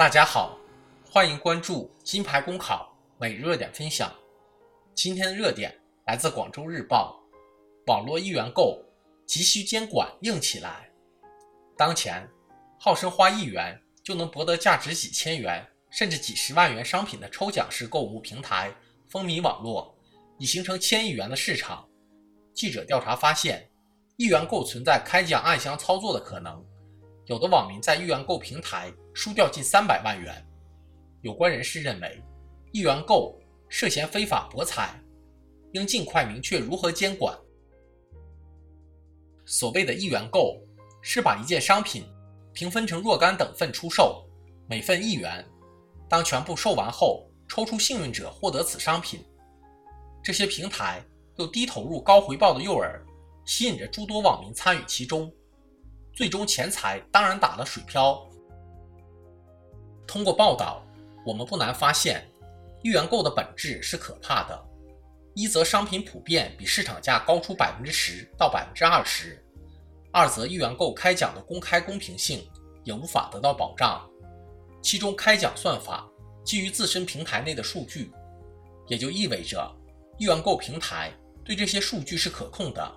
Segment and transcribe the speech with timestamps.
[0.00, 0.56] 大家好，
[1.04, 4.10] 欢迎关注金牌公考每日热点分享。
[4.94, 7.20] 今天的热点来自广州日报：
[7.86, 8.82] 网络一元购
[9.26, 10.90] 急需监管硬起来。
[11.76, 12.26] 当前，
[12.78, 18.74] 号称花一元就能博得价值几千元甚至几十万元商品的抽奖式购物平台
[19.06, 19.94] 风靡网络，
[20.38, 21.86] 已形成千亿元的市场。
[22.54, 23.68] 记者调查发现，
[24.16, 26.64] 一元购存在开奖暗箱操作的可能。
[27.26, 30.44] 有的网民在一元购平台输掉近三百万元，
[31.22, 32.22] 有关人士认为，
[32.72, 33.38] 一元购
[33.68, 35.00] 涉嫌非法博彩，
[35.72, 37.36] 应尽快明确如何监管。
[39.44, 40.60] 所谓的一元购，
[41.02, 42.04] 是把一件商品
[42.52, 44.26] 平分成若干等份出售，
[44.68, 45.44] 每份一元。
[46.08, 49.24] 当全部售完后，抽出幸运者获得此商品。
[50.22, 51.04] 这些平台
[51.36, 53.00] 用低投入高回报的诱饵，
[53.44, 55.32] 吸引着诸多网民参与其中。
[56.12, 58.26] 最终钱财当然打了水漂。
[60.06, 60.84] 通过报道，
[61.24, 62.26] 我们不难发现，
[62.82, 64.66] 一元购的本质是可怕的。
[65.34, 69.36] 一则商品普遍比市场价高出百分之十到百分之二十；
[70.12, 72.44] 二则一元购开奖的公开公平性
[72.82, 74.04] 也无法得到保障。
[74.82, 76.08] 其中开奖算法
[76.44, 78.10] 基于自身平台内的数据，
[78.88, 79.72] 也就意味着
[80.18, 81.12] 一元购平台
[81.44, 82.92] 对这些数据是可控的。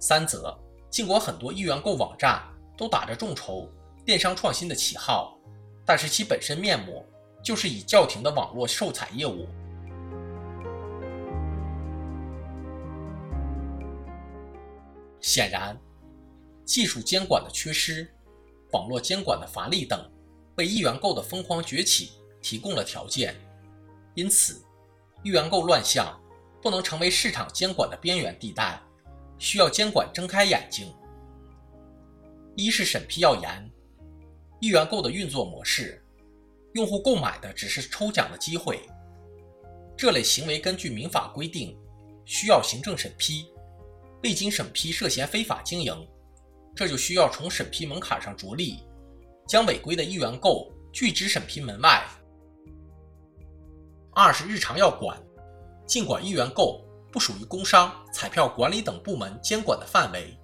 [0.00, 0.58] 三则。
[0.92, 2.42] 尽管很多一元购网站
[2.76, 3.66] 都打着众筹、
[4.04, 5.38] 电商创新的旗号，
[5.86, 7.02] 但是其本身面目
[7.42, 9.48] 就是以叫停的网络售彩业务。
[15.22, 15.80] 显然，
[16.66, 18.06] 技术监管的缺失、
[18.72, 19.98] 网络监管的乏力等，
[20.56, 23.34] 为一元购的疯狂崛起提供了条件。
[24.14, 24.62] 因此，
[25.22, 26.20] 一元购乱象
[26.60, 28.78] 不能成为市场监管的边缘地带。
[29.42, 30.94] 需要监管睁开眼睛。
[32.54, 33.70] 一是审批要严，
[34.60, 36.00] 一元购的运作模式，
[36.74, 38.78] 用户购买的只是抽奖的机会，
[39.96, 41.76] 这类行为根据民法规定
[42.24, 43.48] 需要行政审批，
[44.22, 45.92] 未经审批涉嫌非法经营，
[46.76, 48.78] 这就需要从审批门槛上着力，
[49.48, 52.00] 将违规的一元购拒之审批门外。
[54.14, 55.20] 二是日常要管，
[55.84, 56.80] 尽管一元购。
[57.12, 60.34] 不属于工商、彩票管理等部门监管的范围，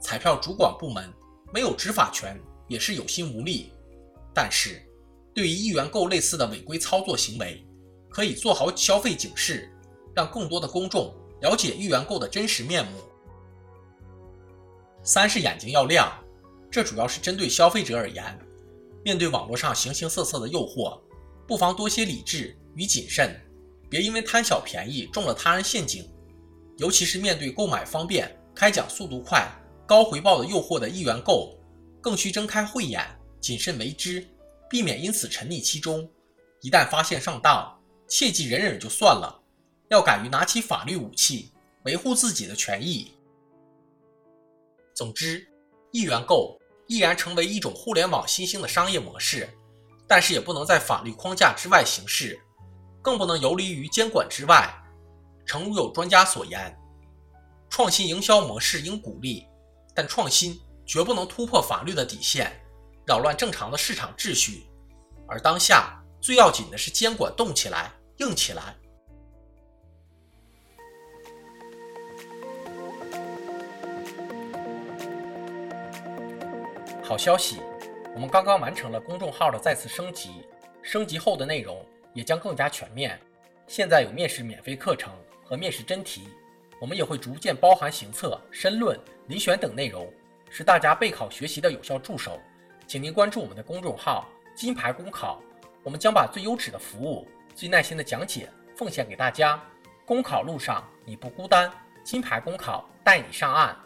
[0.00, 1.12] 彩票主管部门
[1.52, 3.72] 没有执法权，也是有心无力。
[4.34, 4.82] 但是，
[5.34, 7.62] 对于一元购类似的违规操作行为，
[8.08, 9.70] 可以做好消费警示，
[10.16, 12.98] 让更多的公众了解一元购的真实面目。
[15.02, 16.10] 三是眼睛要亮，
[16.70, 18.38] 这主要是针对消费者而言，
[19.04, 20.98] 面对网络上形形色色的诱惑，
[21.46, 23.38] 不妨多些理智与谨慎。
[23.88, 26.08] 别因为贪小便宜中了他人陷阱，
[26.76, 29.48] 尤其是面对购买方便、开奖速度快、
[29.86, 31.58] 高回报的诱惑的一元购，
[32.00, 33.04] 更需睁开慧眼，
[33.40, 34.26] 谨慎为之，
[34.68, 36.08] 避免因此沉溺其中。
[36.60, 39.42] 一旦发现上当，切忌忍忍就算了，
[39.88, 41.52] 要敢于拿起法律武器，
[41.84, 43.12] 维护自己的权益。
[44.94, 45.46] 总之，
[45.92, 49.48] 一元购依然成为一种互联网新兴的商业模式，
[50.06, 52.38] 但是也不能在法律框架之外行事。
[53.02, 54.68] 更不能游离于监管之外。
[55.46, 56.76] 诚如有专家所言，
[57.70, 59.46] 创新营销模式应鼓励，
[59.94, 62.52] 但创新绝不能突破法律的底线，
[63.06, 64.66] 扰乱正常的市场秩序。
[65.26, 68.76] 而当下最要紧的是监管动起来、硬起来。
[77.02, 77.58] 好消息，
[78.14, 80.44] 我们刚刚完成了公众号的再次升级，
[80.82, 81.82] 升级后的内容。
[82.18, 83.16] 也将更加全面。
[83.68, 85.12] 现在有面试免费课程
[85.44, 86.28] 和面试真题，
[86.80, 88.98] 我们也会逐渐包含行测、申论、
[89.28, 90.12] 遴选等内容，
[90.50, 92.40] 是大家备考学习的有效助手。
[92.88, 95.40] 请您关注我们的公众号“金牌公考”，
[95.84, 99.62] 我们将把最优质的服务、最耐心的讲解奉献给大家。
[100.04, 101.70] 公考路上你不孤单，
[102.02, 103.76] 金牌公考带你上岸。